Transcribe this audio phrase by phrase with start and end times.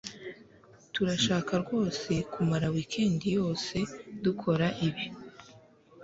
[0.93, 3.75] Turashaka rwose kumara weekend yose
[4.23, 5.05] dukora ibi